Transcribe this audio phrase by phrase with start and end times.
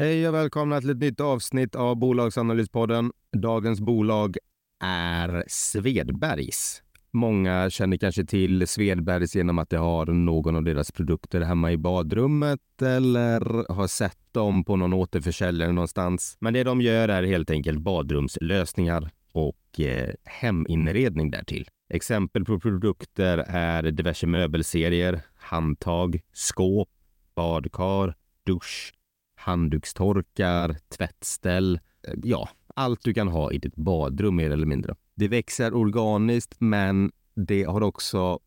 [0.00, 3.12] Hej och välkomna till ett nytt avsnitt av Bolagsanalyspodden.
[3.32, 4.36] Dagens bolag
[4.84, 6.82] är Svedbergs.
[7.10, 11.76] Många känner kanske till Svedbergs genom att de har någon av deras produkter hemma i
[11.76, 16.36] badrummet eller har sett dem på någon återförsäljare någonstans.
[16.40, 21.68] Men det de gör är helt enkelt badrumslösningar och eh, heminredning därtill.
[21.90, 26.88] Exempel på produkter är diverse möbelserier, handtag, skåp,
[27.34, 28.14] badkar,
[28.46, 28.92] dusch,
[29.38, 31.80] handdukstorkar, tvättställ.
[32.02, 34.94] Eh, ja, allt du kan ha i ditt badrum mer eller mindre.
[35.14, 38.38] Det växer organiskt, men det har också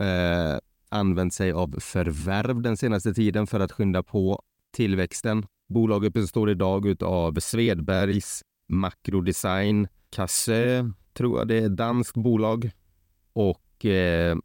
[0.00, 0.58] eh,
[0.88, 4.42] använt sig av förvärv den senaste tiden för att skynda på
[4.72, 5.46] tillväxten.
[5.68, 9.88] Bolaget består idag av Svedbergs, makrodesign.
[10.10, 12.70] Cassö, tror jag det är, danskt bolag
[13.32, 14.36] och eh,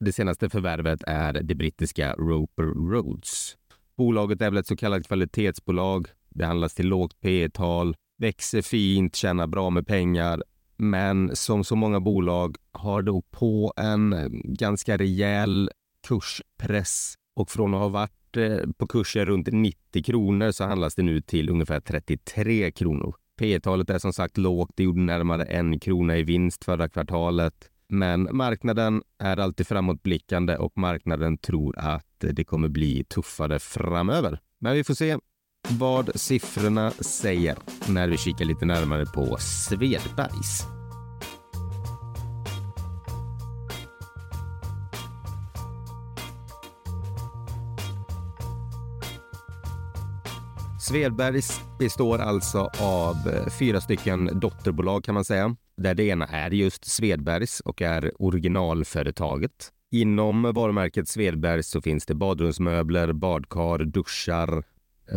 [0.00, 3.56] det senaste förvärvet är det brittiska Roper Roads.
[4.00, 6.08] Bolaget är väl ett så kallat kvalitetsbolag.
[6.28, 10.42] Det handlas till lågt P tal växer fint, tjänar bra med pengar.
[10.76, 15.70] Men som så många bolag har då på en ganska rejäl
[16.08, 21.02] kurspress och från att ha varit eh, på kurser runt 90 kronor så handlas det
[21.02, 23.14] nu till ungefär 33 kronor.
[23.38, 24.70] P talet är som sagt lågt.
[24.74, 27.69] Det gjorde närmare en krona i vinst förra kvartalet.
[27.92, 34.40] Men marknaden är alltid framåtblickande och marknaden tror att det kommer bli tuffare framöver.
[34.58, 35.18] Men vi får se
[35.68, 37.56] vad siffrorna säger
[37.88, 40.66] när vi kikar lite närmare på Svedbergs.
[50.80, 56.50] Svedbergs består alltså av eh, fyra stycken dotterbolag kan man säga, där det ena är
[56.50, 59.72] just Svedbergs och är originalföretaget.
[59.90, 64.64] Inom varumärket Svedbergs så finns det badrumsmöbler, badkar, duschar,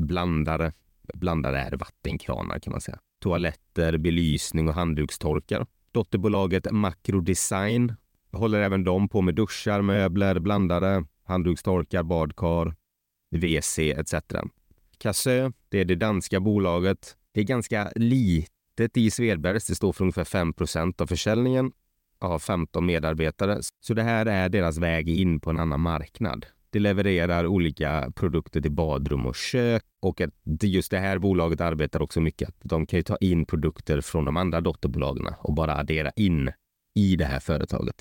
[0.01, 0.73] blandare.
[1.13, 2.99] Blandare är vattenkranar kan man säga.
[3.21, 5.65] Toaletter, belysning och handdukstorkar.
[5.91, 7.93] Dotterbolaget Macrodesign
[8.31, 12.75] håller även de på med duschar, möbler, blandare, handdukstorkar, badkar,
[13.31, 14.13] WC etc.
[14.97, 17.17] Cassö, det är det danska bolaget.
[17.31, 19.67] Det är ganska lite litet i Svedbergs.
[19.67, 20.53] Det står för ungefär 5
[20.97, 21.71] av försäljningen
[22.19, 23.59] av 15 medarbetare.
[23.81, 26.45] Så det här är deras väg in på en annan marknad.
[26.69, 32.01] Det levererar olika produkter till badrum och kök och att just det här bolaget arbetar
[32.01, 35.75] också mycket att de kan ju ta in produkter från de andra dotterbolagen och bara
[35.75, 36.51] addera in
[36.95, 37.95] i det här företaget.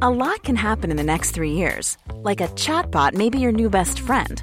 [0.00, 1.98] A lot can happen in the next three years.
[2.30, 4.42] Like a chatbot maybe your new best friend.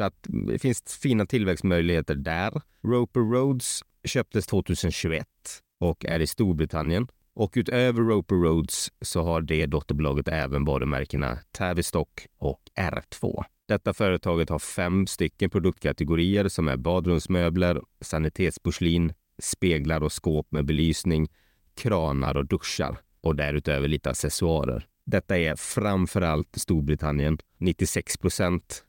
[0.00, 2.62] Så att mm, det finns fina tillväxtmöjligheter där.
[2.82, 5.26] Roper Roads köptes 2021
[5.80, 7.08] och är i Storbritannien.
[7.34, 13.44] Och utöver Roper Roads så har det dotterbolaget även varumärkena Tavistock och R2.
[13.68, 21.28] Detta företaget har fem stycken produktkategorier som är badrumsmöbler, sanitetsporslin, speglar och skåp med belysning,
[21.74, 24.86] kranar och duschar och därutöver lite accessoarer.
[25.04, 27.38] Detta är framför allt Storbritannien.
[27.58, 28.84] 96 procent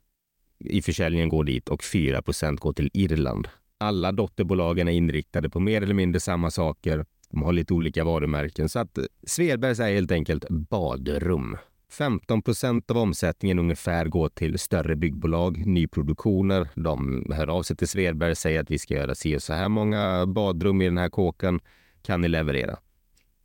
[0.64, 3.48] i försäljningen går dit och 4% går till Irland.
[3.78, 7.04] Alla dotterbolagen är inriktade på mer eller mindre samma saker.
[7.30, 11.56] De har lite olika varumärken så att eh, Svedbergs är helt enkelt badrum
[11.92, 16.68] 15 procent av omsättningen ungefär går till större byggbolag, nyproduktioner.
[16.74, 19.52] De hör av sig till Svedberg och säger att vi ska göra si och så
[19.52, 21.60] här många badrum i den här kåken.
[22.02, 22.78] Kan ni leverera?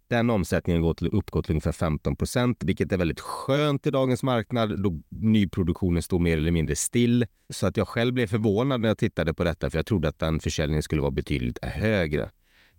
[0.10, 4.24] Den omsättningen går till, uppgår till ungefär 15 procent, vilket är väldigt skönt i dagens
[4.24, 7.26] marknad då nyproduktionen står mer eller mindre still.
[7.50, 10.20] Så att jag själv blev förvånad när jag tittade på detta, för jag trodde att
[10.20, 12.30] den försäljningen skulle vara betydligt högre.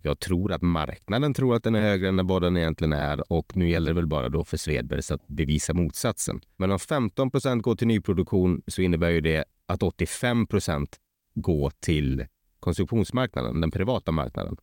[0.01, 3.57] Jag tror att marknaden tror att den är högre än vad den egentligen är och
[3.57, 6.41] nu gäller det väl bara då för Svedbergs att bevisa motsatsen.
[6.57, 10.97] Men om 15 procent går till nyproduktion så innebär ju det att 85 procent
[11.35, 12.25] går till
[12.59, 14.57] konsumtionsmarknaden, den privata marknaden.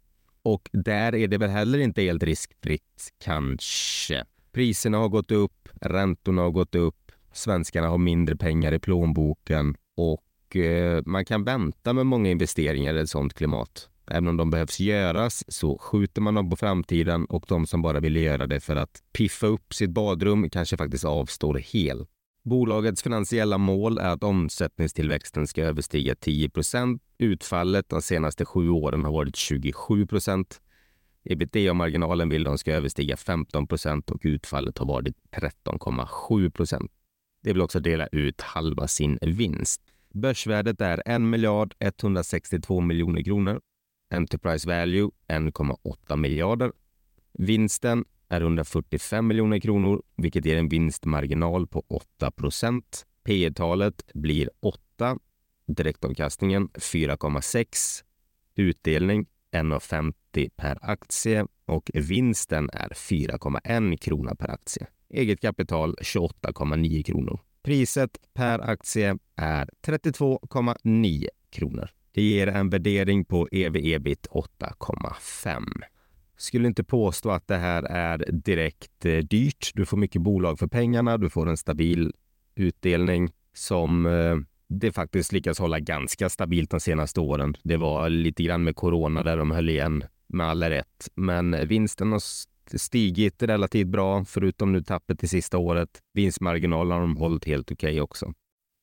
[0.46, 4.24] Och där är det väl heller inte helt riskfritt, kanske.
[4.52, 10.56] Priserna har gått upp, räntorna har gått upp, svenskarna har mindre pengar i plånboken och
[10.56, 13.88] eh, man kan vänta med många investeringar i ett sådant klimat.
[14.10, 18.00] Även om de behövs göras så skjuter man dem på framtiden och de som bara
[18.00, 22.08] vill göra det för att piffa upp sitt badrum kanske faktiskt avstår helt.
[22.46, 29.12] Bolagets finansiella mål är att omsättningstillväxten ska överstiga 10% Utfallet de senaste sju åren har
[29.12, 30.44] varit 27%
[31.24, 36.88] Ebitda-marginalen vill de ska överstiga 15% och utfallet har varit 13,7%
[37.42, 39.80] Det vill också dela ut halva sin vinst.
[40.14, 43.60] Börsvärdet är 1 miljard 162 miljoner kronor.
[44.10, 46.72] Enterprise value 1,8 miljarder.
[47.32, 53.06] Vinsten är 145 miljoner kronor, vilket ger en vinstmarginal på 8 procent.
[53.24, 55.18] P talet blir 8,
[55.66, 58.02] direktavkastningen 4,6,
[58.54, 64.86] utdelning 1,50 per aktie och vinsten är 4,1 krona per aktie.
[65.10, 67.40] Eget kapital 28,9 kronor.
[67.62, 71.90] Priset per aktie är 32,9 kronor.
[72.12, 75.62] Det ger en värdering på ev-ebit 8,5
[76.36, 79.70] skulle inte påstå att det här är direkt eh, dyrt.
[79.74, 82.12] Du får mycket bolag för pengarna, du får en stabil
[82.54, 84.36] utdelning som eh,
[84.68, 87.56] det faktiskt lyckas hålla ganska stabilt de senaste åren.
[87.62, 92.12] Det var lite grann med corona där de höll igen med all rätt, men vinsten
[92.12, 92.22] har
[92.78, 95.88] stigit relativt bra, förutom nu tappet i sista året.
[96.14, 98.32] Vinstmarginalen har de hållit helt okej okay också.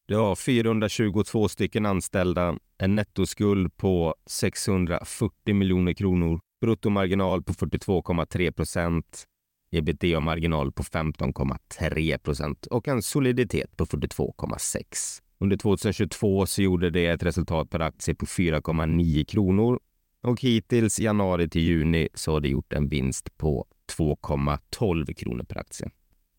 [0.08, 9.24] Det har 422 stycken anställda, en nettoskuld på 640 miljoner kronor bruttomarginal på 42,3 procent,
[9.71, 15.21] ebitda-marginal på 15,3 procent och en soliditet på 42,6.
[15.39, 19.80] Under 2022 så gjorde det ett resultat per aktie på 4,9 kronor
[20.21, 23.65] och hittills januari till juni så har det gjort en vinst på
[23.98, 25.89] 2,12 kronor per aktie.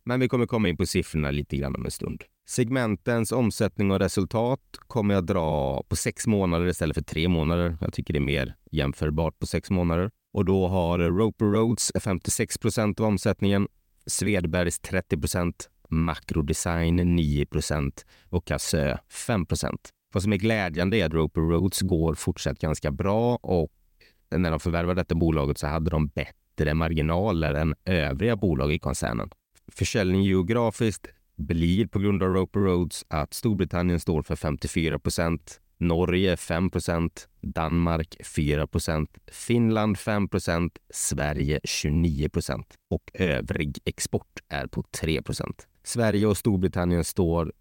[0.04, 2.24] Men vi kommer komma in på siffrorna lite grann om en stund.
[2.46, 7.76] Segmentens omsättning och resultat kommer jag dra på sex månader istället för tre månader.
[7.80, 10.10] Jag tycker det är mer jämförbart på sex månader.
[10.32, 13.68] Och då har Roper Roads 56 procent av omsättningen,
[14.06, 19.90] Svedbergs 30 procent, Makrodesign 9 procent och Cassö 5 procent.
[20.14, 23.72] Vad som är glädjande är att Roper Roads går fortsatt ganska bra och
[24.30, 29.30] när de förvärvade detta bolaget så hade de bättre marginaler än övriga bolag i koncernen.
[29.72, 36.36] Försäljning geografiskt blir på grund av Roper Roads att Storbritannien står för 54 procent, Norge
[36.36, 44.66] 5 procent, Danmark 4 procent, Finland 5 procent, Sverige 29 procent och övrig export är
[44.66, 45.66] på 3 procent.
[45.82, 47.52] Sverige och Storbritannien står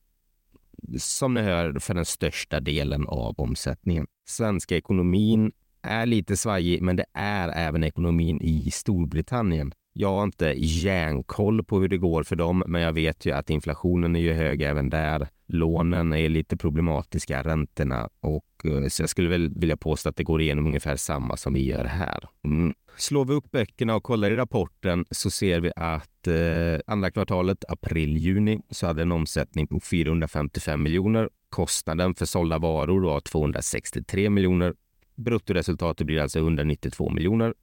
[0.97, 4.07] som ni hör för den största delen av omsättningen.
[4.27, 9.73] Svenska ekonomin är lite svajig, men det är även ekonomin i Storbritannien.
[9.95, 13.49] Jag har inte järnkoll på hur det går för dem, men jag vet ju att
[13.49, 15.27] inflationen är ju hög även där.
[15.47, 20.23] Lånen är lite problematiska, räntorna och eh, så jag skulle väl vilja påstå att det
[20.23, 22.29] går igenom ungefär samma som vi gör här.
[22.45, 22.73] Mm.
[22.97, 27.65] Slår vi upp böckerna och kollar i rapporten så ser vi att eh, andra kvartalet,
[27.67, 31.29] april-juni, så hade en omsättning på 455 miljoner.
[31.49, 34.73] Kostnaden för sålda varor var 263 miljoner.
[35.15, 37.53] Bruttoresultatet blir alltså 192 miljoner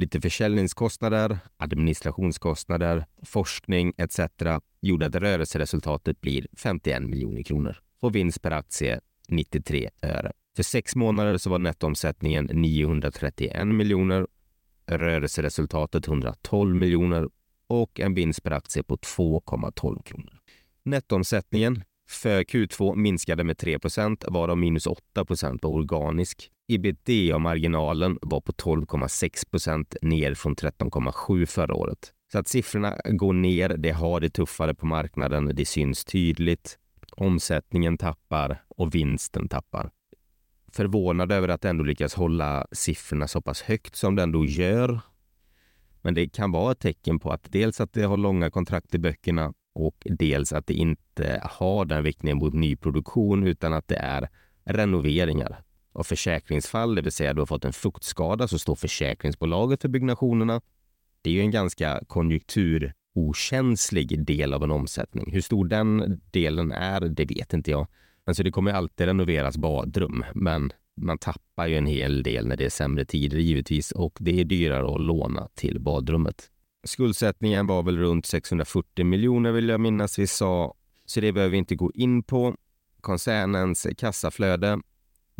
[0.00, 4.20] lite försäljningskostnader, administrationskostnader, forskning etc.
[4.80, 10.32] gjorde att rörelseresultatet blir 51 miljoner kronor och vinst per aktie 93 öre.
[10.56, 14.26] För sex månader så var nettoomsättningen 931 miljoner,
[14.86, 17.28] rörelseresultatet 112 miljoner
[17.66, 20.38] och en vinst per aktie på 2,12 kronor.
[20.82, 29.50] Nettoomsättningen för Q2 minskade med 3% varav minus 8% var organisk ebitda-marginalen var på 12,6
[29.50, 32.12] procent ner från 13,7 förra året.
[32.32, 36.78] Så att siffrorna går ner, det har det tuffare på marknaden, det syns tydligt.
[37.12, 39.90] Omsättningen tappar och vinsten tappar.
[40.72, 45.00] Förvånad över att ändå lyckas hålla siffrorna så pass högt som det ändå gör.
[46.02, 48.98] Men det kan vara ett tecken på att dels att det har långa kontrakt i
[48.98, 54.28] böckerna och dels att det inte har den riktningen mot nyproduktion utan att det är
[54.64, 55.62] renoveringar
[55.92, 60.60] av försäkringsfall, det vill säga du har fått en fuktskada så står försäkringsbolaget för byggnationerna.
[61.22, 65.32] Det är ju en ganska konjunkturokänslig del av en omsättning.
[65.32, 67.86] Hur stor den delen är, det vet inte jag.
[68.24, 72.64] Alltså det kommer alltid renoveras badrum, men man tappar ju en hel del när det
[72.64, 76.50] är sämre tider givetvis och det är dyrare att låna till badrummet.
[76.84, 81.58] Skuldsättningen var väl runt 640 miljoner vill jag minnas vi sa, så det behöver vi
[81.58, 82.56] inte gå in på.
[83.00, 84.80] Koncernens kassaflöde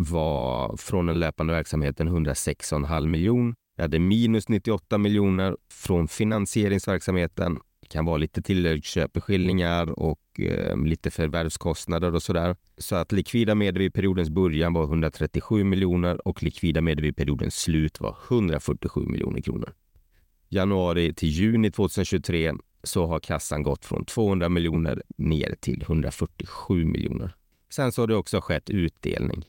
[0.05, 3.55] var från den löpande verksamheten 106,5 miljoner.
[3.77, 7.59] Vi hade minus 98 miljoner från finansieringsverksamheten.
[7.81, 12.57] Det kan vara lite tilläggsköpeskillingar och eh, lite förvärvskostnader och sådär.
[12.79, 17.57] Så att likvida medel vid periodens början var 137 miljoner och likvida medel vid periodens
[17.57, 19.75] slut var 147 miljoner kronor.
[20.49, 22.53] Januari till juni 2023
[22.83, 27.37] så har kassan gått från 200 miljoner ner till 147 miljoner.
[27.71, 29.45] Sen så har det också skett utdelning.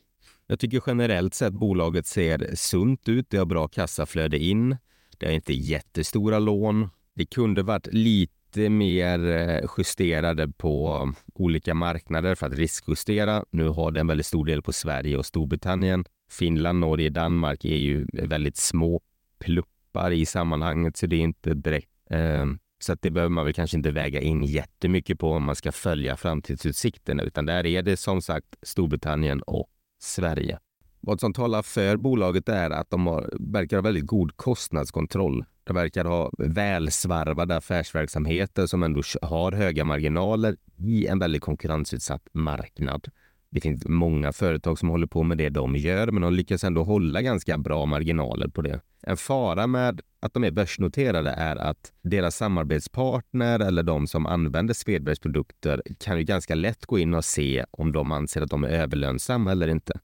[0.52, 3.26] Jag tycker generellt sett bolaget ser sunt ut.
[3.30, 4.76] Det har bra kassaflöde in.
[5.18, 6.88] Det har inte jättestora lån.
[7.14, 13.44] Det kunde varit lite mer eh, justerade på um, olika marknader för att riskjustera.
[13.50, 16.04] Nu har det en väldigt stor del på Sverige och Storbritannien.
[16.30, 19.00] Finland, Norge, Danmark är ju väldigt små
[19.38, 22.46] pluppar i sammanhanget, så det är inte direkt eh,
[22.78, 25.72] så att det behöver man väl kanske inte väga in jättemycket på om man ska
[25.72, 29.68] följa framtidsutsikterna, utan där är det som sagt Storbritannien och
[30.02, 30.58] Sverige.
[31.00, 35.44] Vad som talar för bolaget är att de har, verkar ha väldigt god kostnadskontroll.
[35.64, 43.08] De verkar ha välsvarvade affärsverksamheter som ändå har höga marginaler i en väldigt konkurrensutsatt marknad.
[43.54, 46.84] Det finns många företag som håller på med det de gör, men de lyckas ändå
[46.84, 48.80] hålla ganska bra marginaler på det.
[49.02, 54.74] En fara med att de är börsnoterade är att deras samarbetspartner eller de som använder
[54.74, 58.64] Svedbergs produkter kan ju ganska lätt gå in och se om de anser att de
[58.64, 60.00] är överlönsamma eller inte.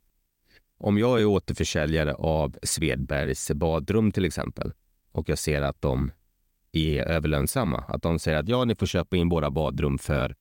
[0.79, 4.73] Om jag är återförsäljare av Svedbergs badrum till exempel
[5.13, 6.11] och jag ser att de
[6.73, 10.35] är överlönsamma, att de säger att ja, ni får köpa in våra badrum för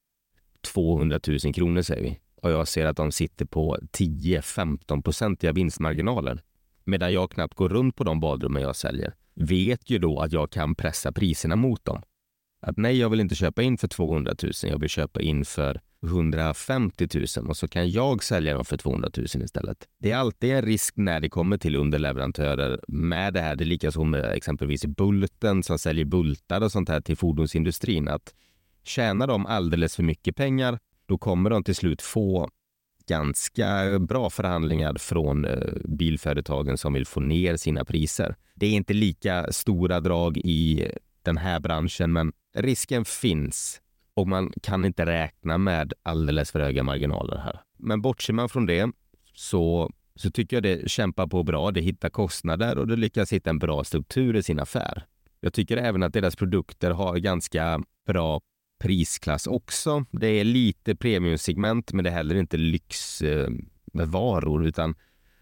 [0.74, 6.41] 200 000 kronor säger vi och jag ser att de sitter på 10-15 procentiga vinstmarginaler
[6.84, 10.51] medan jag knappt går runt på de badrummen jag säljer, vet ju då att jag
[10.51, 12.01] kan pressa priserna mot dem.
[12.62, 15.82] Att nej, jag vill inte köpa in för 200 000, jag vill köpa in för
[16.03, 19.88] 150 000 och så kan jag sälja dem för 200 000 istället.
[20.00, 23.56] Det är alltid en risk när det kommer till underleverantörer med det här.
[23.56, 28.08] Det är lika som med exempelvis Bulten som säljer bultar och sånt här till fordonsindustrin.
[28.08, 28.34] Att
[28.84, 32.50] tjänar de alldeles för mycket pengar, då kommer de till slut få
[33.08, 38.36] ganska bra förhandlingar från eh, bilföretagen som vill få ner sina priser.
[38.56, 43.82] Det är inte lika stora drag i den här branschen, men risken finns
[44.14, 47.62] och man kan inte räkna med alldeles för höga marginaler här.
[47.78, 48.92] Men bortser man från det
[49.34, 51.72] så, så tycker jag det kämpar på bra.
[51.72, 55.06] Det hittar kostnader och det lyckas hitta en bra struktur i sin affär.
[55.40, 58.42] Jag tycker även att deras produkter har ganska bra
[58.80, 60.06] prisklass också.
[60.12, 64.96] Det är lite premiumsegment, men det är heller inte lyxvaror, eh, utan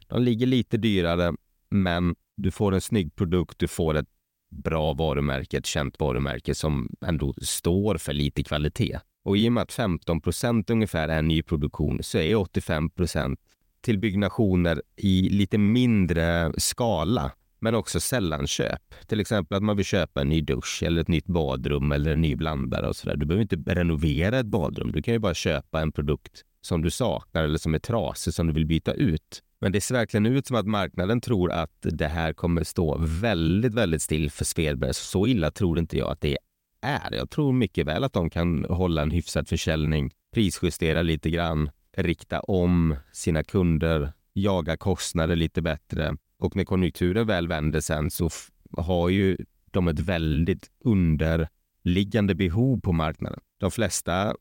[0.08, 1.34] de ligger lite dyrare,
[1.70, 4.10] men du får en snygg produkt, du får ett
[4.50, 9.00] bra varumärke, ett känt varumärke som ändå står för lite kvalitet.
[9.24, 13.40] Och i och med att 15 procent ungefär är nyproduktion så är 85 procent
[13.82, 17.32] till byggnationer i lite mindre skala
[17.66, 18.82] men också sällanköp.
[19.08, 22.22] Till exempel att man vill köpa en ny dusch eller ett nytt badrum eller en
[22.22, 23.16] ny blandare och sådär.
[23.16, 24.92] Du behöver inte renovera ett badrum.
[24.92, 28.48] Du kan ju bara köpa en produkt som du saknar eller som är trasig som
[28.48, 29.42] du vill byta ut.
[29.62, 33.74] Men det ser verkligen ut som att marknaden tror att det här kommer stå väldigt,
[33.74, 34.94] väldigt still för Svedberg.
[34.94, 36.38] Så illa tror inte jag att det
[36.82, 37.16] är.
[37.16, 42.40] Jag tror mycket väl att de kan hålla en hyfsad försäljning, prisjustera lite grann, rikta
[42.40, 48.30] om sina kunder, jaga kostnader lite bättre och när konjunkturen väl vänder sen så
[48.78, 49.38] har ju
[49.72, 53.40] de ett väldigt underliggande behov på marknaden.
[53.58, 54.36] De flesta,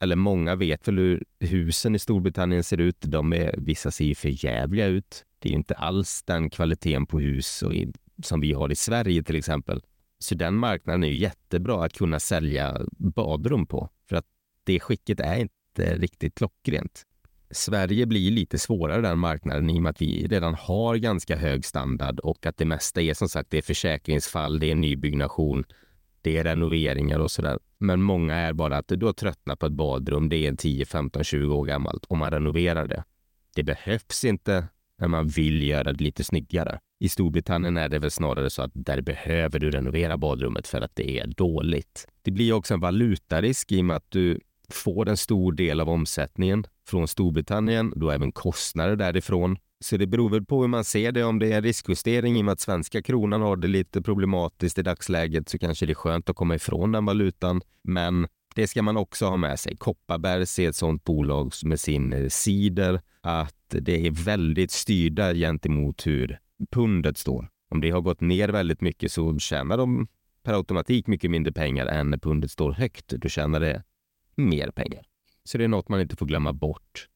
[0.00, 3.00] eller många vet väl hur husen i Storbritannien ser ut.
[3.00, 5.24] De är, vissa ser ju för jävliga ut.
[5.38, 7.92] Det är inte alls den kvaliteten på hus och i,
[8.22, 9.82] som vi har i Sverige till exempel.
[10.18, 13.90] Så den marknaden är ju jättebra att kunna sälja badrum på.
[14.08, 14.26] För att
[14.64, 17.06] det skicket är inte riktigt klockrent.
[17.50, 21.64] Sverige blir lite svårare den marknaden i och med att vi redan har ganska hög
[21.64, 25.64] standard och att det mesta är som sagt det är försäkringsfall, det är nybyggnation,
[26.22, 27.58] det är renoveringar och sådär.
[27.78, 31.24] Men många är bara att du har tröttnat på ett badrum, det är 10, 15,
[31.24, 33.04] 20 år gammalt och man renoverar det.
[33.54, 34.66] Det behövs inte,
[34.98, 36.78] men man vill göra det lite snyggare.
[37.00, 40.96] I Storbritannien är det väl snarare så att där behöver du renovera badrummet för att
[40.96, 42.06] det är dåligt.
[42.22, 44.40] Det blir också en valutarisk i och med att du
[44.72, 49.56] får en stor del av omsättningen från Storbritannien, då även kostnader därifrån.
[49.80, 51.24] Så det beror väl på hur man ser det.
[51.24, 54.78] Om det är en riskjustering i och med att svenska kronan har det lite problematiskt
[54.78, 57.60] i dagsläget så kanske det är skönt att komma ifrån den valutan.
[57.82, 59.76] Men det ska man också ha med sig.
[59.76, 66.06] Kopparbergs är ett sådant bolag med sin eh, cider att det är väldigt styrda gentemot
[66.06, 66.38] hur
[66.70, 67.48] pundet står.
[67.70, 70.08] Om det har gått ner väldigt mycket så tjänar de
[70.42, 73.04] per automatik mycket mindre pengar än när pundet står högt.
[73.16, 73.82] Du tjänar det
[74.38, 75.02] mer pengar.
[75.44, 77.08] Så det är något man inte får glömma bort.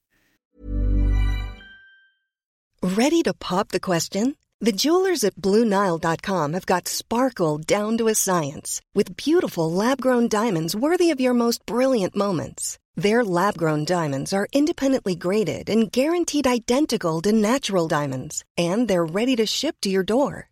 [2.83, 4.35] Ready to pop the question?
[4.65, 10.77] The jewelers at BlueNile.com have got sparkle down to a science with beautiful lab-grown diamonds
[10.77, 12.79] worthy of your most brilliant moments.
[12.95, 19.37] Their lab-grown diamonds are independently graded and guaranteed identical to natural diamonds, and they're ready
[19.37, 20.52] to ship to your door.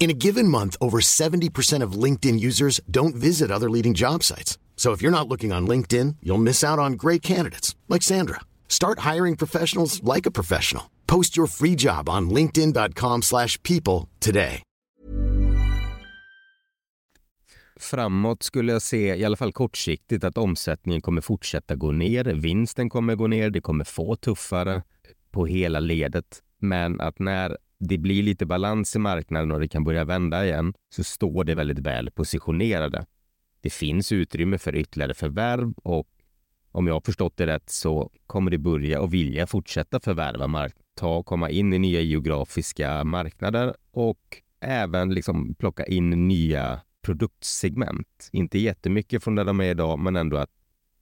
[0.00, 4.58] In a given month, over 70% of LinkedIn users don't visit other leading job sites.
[4.76, 8.40] So if you're not looking on LinkedIn, you'll miss out on great candidates like Sandra.
[8.66, 10.84] Start hiring professionals like a professional.
[11.06, 13.20] Post your free job on LinkedIn.com
[13.62, 14.62] people today.
[17.80, 22.24] Framåt skulle jag se, i alla fall kortsiktigt, att omsättningen kommer fortsätta gå ner.
[22.24, 23.50] Vinsten kommer gå ner.
[23.50, 24.82] Det kommer få tuffare
[25.30, 26.42] på hela ledet.
[26.58, 30.74] Men att när det blir lite balans i marknaden och det kan börja vända igen
[30.90, 33.06] så står det väldigt väl positionerade.
[33.60, 36.08] Det finns utrymme för ytterligare förvärv och
[36.72, 40.74] om jag har förstått det rätt så kommer det börja och vilja fortsätta förvärva mark
[40.94, 48.28] ta och komma in i nya geografiska marknader och även liksom plocka in nya produktsegment.
[48.32, 50.50] Inte jättemycket från där de är idag, men ändå att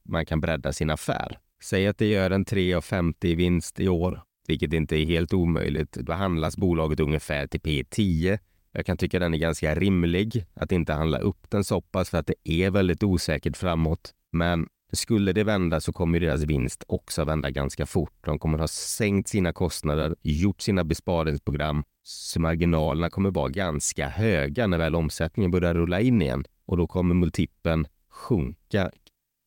[0.02, 1.38] man kan bredda sin affär.
[1.62, 5.92] Säg att det gör en 3,50 i vinst i år, vilket inte är helt omöjligt.
[5.92, 8.38] Då handlas bolaget ungefär till P10.
[8.72, 12.18] Jag kan tycka den är ganska rimlig, att inte handla upp den så pass för
[12.18, 14.14] att det är väldigt osäkert framåt.
[14.32, 18.14] Men skulle det vända så kommer deras vinst också vända ganska fort.
[18.20, 24.66] De kommer ha sänkt sina kostnader, gjort sina besparingsprogram, så marginalerna kommer vara ganska höga
[24.66, 26.44] när väl omsättningen börjar rulla in igen.
[26.66, 28.90] Och då kommer multipeln sjunka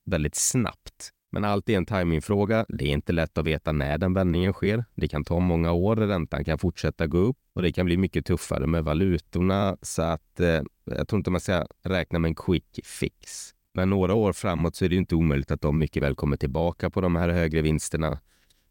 [0.06, 1.12] väldigt snabbt.
[1.34, 2.66] Men allt är en timingfråga.
[2.70, 4.86] Det är inte lätt att veta när den vändningen sker.
[4.96, 5.96] Det kan ta många år.
[5.96, 9.78] Räntan kan fortsätta gå upp och det kan bli mycket tuffare med valutorna.
[9.82, 13.52] Så att eh, jag tror inte man ska räkna med en quick fix.
[13.74, 16.90] Men några år framåt så är det inte omöjligt att de mycket väl kommer tillbaka
[16.90, 18.20] på de här högre vinsterna.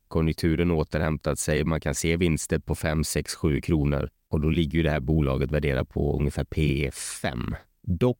[0.09, 1.65] Konjunkturen återhämtat sig.
[1.65, 5.01] Man kan se vinster på 5, 6, 7 kronor och då ligger ju det här
[5.01, 6.91] bolaget värderat på ungefär P
[7.23, 7.55] 5.
[7.83, 8.19] Dock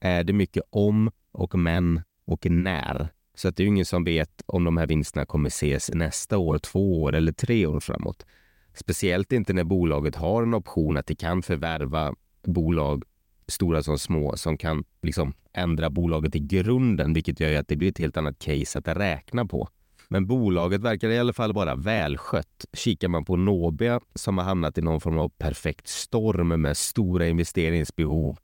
[0.00, 3.08] är det mycket om och men och när.
[3.34, 6.58] Så att det är ingen som vet om de här vinsterna kommer ses nästa år,
[6.58, 8.26] två år eller tre år framåt.
[8.74, 13.04] Speciellt inte när bolaget har en option att det kan förvärva bolag
[13.46, 17.88] stora som små, som kan liksom ändra bolaget i grunden, vilket gör att det blir
[17.88, 19.68] ett helt annat case att räkna på.
[20.08, 22.64] Men bolaget verkar i alla fall vara välskött.
[22.72, 27.26] Kikar man på Nobia som har hamnat i någon form av perfekt storm med stora
[27.26, 28.38] investeringsbehov.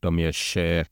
[0.00, 0.90] De gör kök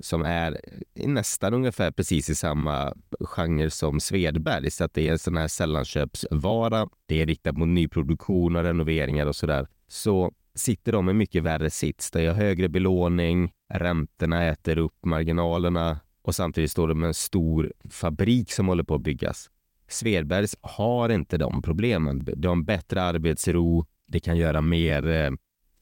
[0.00, 0.60] som är
[0.94, 4.70] nästan ungefär precis i samma genre som Svedberg.
[4.70, 6.88] Så att det är en sån här sällanköpsvara.
[7.06, 9.66] Det är riktat mot nyproduktion och renoveringar och sådär.
[9.88, 12.10] Så sitter de i mycket värre sits.
[12.10, 17.72] Det är högre belåning, räntorna äter upp marginalerna och samtidigt står de med en stor
[17.90, 19.50] fabrik som håller på att byggas.
[19.88, 22.24] Svedbergs har inte de problemen.
[22.36, 25.30] De har en bättre arbetsro, det kan göra mer eh,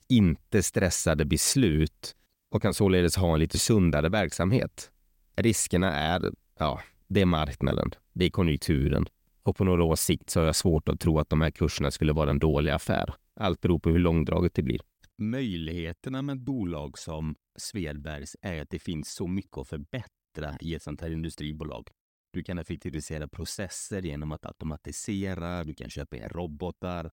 [0.09, 2.14] inte stressade beslut
[2.51, 4.91] och kan således ha en lite sundare verksamhet.
[5.37, 9.07] Riskerna är, ja, det är marknaden, det är konjunkturen
[9.43, 11.91] och på några års sikt så har jag svårt att tro att de här kurserna
[11.91, 13.15] skulle vara en dålig affär.
[13.41, 14.81] Allt beror på hur långdraget det blir.
[15.19, 20.75] möjligheterna med ett bolag som Svedbergs är att det finns så mycket att förbättra i
[20.75, 21.89] ett sånt här industribolag.
[22.33, 27.11] Du kan effektivisera processer genom att automatisera, du kan köpa in robotar.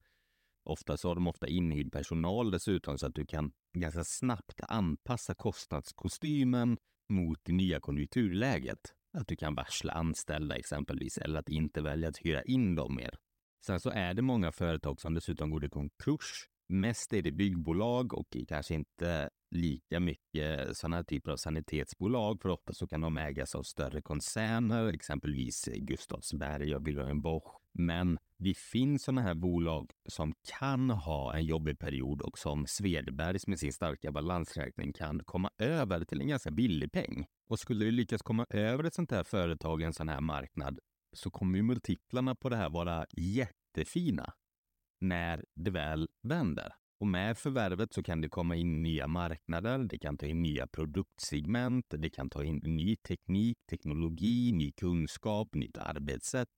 [0.64, 5.34] Ofta så har de ofta inhyrd personal dessutom så att du kan ganska snabbt anpassa
[5.34, 6.78] kostnadskostymen
[7.10, 8.94] mot det nya konjunkturläget.
[9.18, 13.18] Att du kan varsla anställda exempelvis eller att inte välja att hyra in dem mer.
[13.66, 16.50] Sen så är det många företag som dessutom går i konkurs.
[16.68, 22.50] Mest är det byggbolag och kanske inte lika mycket sådana här typer av sanitetsbolag, för
[22.50, 27.60] ofta så kan de ägas av större koncerner, exempelvis Gustavsberg och Wilhelm Bosch.
[27.72, 33.48] Men det finns sådana här bolag som kan ha en jobbig period och som Svedbergs
[33.48, 37.26] med sin starka balansräkning kan komma över till en ganska billig peng.
[37.48, 40.80] Och skulle du lyckas komma över ett sånt här företag en sån här marknad
[41.14, 44.34] så kommer ju multiplarna på det här vara jättefina
[45.04, 46.74] när det väl vänder.
[47.00, 50.68] Och med förvärvet så kan det komma in nya marknader, det kan ta in nya
[50.68, 56.50] produktsegment, det kan ta in ny teknik, teknologi, ny kunskap, nytt arbetssätt.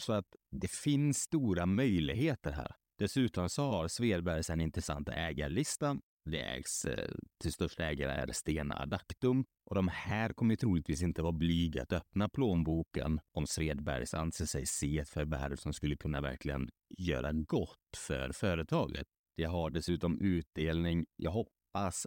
[0.00, 2.74] Så att det finns stora möjligheter här.
[2.98, 5.96] Dessutom så har Svedbergs en intressant ägarlista.
[6.30, 7.08] Det ägs eh,
[7.42, 11.92] till största ägare är Stena Adactum och de här kommer troligtvis inte vara blyga att
[11.92, 17.96] öppna plånboken om Svedbergs anser sig se ett förvärv som skulle kunna verkligen göra gott
[17.96, 19.06] för företaget.
[19.36, 21.06] Det har dessutom utdelning.
[21.16, 21.52] Jag hoppas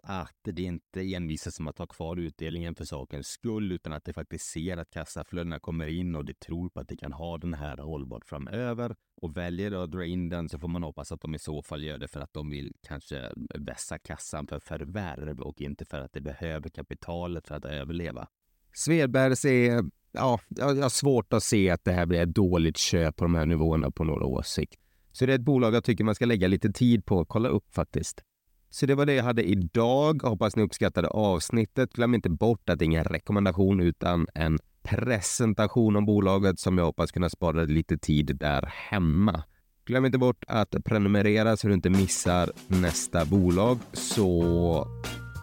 [0.04, 4.14] att det inte envisas som att ha kvar utdelningen för sakens skull, utan att det
[4.14, 7.54] faktiskt ser att kassaflödena kommer in och det tror på att det kan ha den
[7.54, 8.96] här hållbart framöver.
[9.22, 11.84] Och väljer att dra in den så får man hoppas att de i så fall
[11.84, 16.14] gör det för att de vill kanske vässa kassan för förvärv och inte för att
[16.14, 18.28] det behöver kapitalet för att överleva.
[18.74, 23.16] Svedbergs är, ja, jag har svårt att se att det här blir ett dåligt köp
[23.16, 24.80] på de här nivåerna på några års sikt.
[25.12, 27.50] Så det är ett bolag jag tycker man ska lägga lite tid på att kolla
[27.50, 28.24] upp faktiskt.
[28.70, 30.22] Så det var det jag hade idag.
[30.24, 31.94] Hoppas ni uppskattade avsnittet.
[31.94, 36.86] Glöm inte bort att det är ingen rekommendation utan en presentation om bolaget som jag
[36.86, 39.44] hoppas kunna spara lite tid där hemma.
[39.86, 44.88] Glöm inte bort att prenumerera så du inte missar nästa bolag så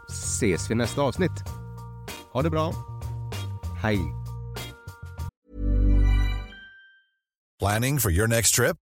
[0.09, 1.45] ses vi nästa avsnitt.
[2.33, 2.73] Ha det bra.
[3.83, 3.99] Hej!
[7.59, 8.86] Planning for your next trip?